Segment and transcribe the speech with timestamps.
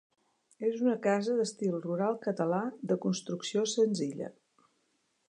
[0.69, 2.63] És una casa d'estil rural català,
[2.93, 4.35] de construcció senzilla.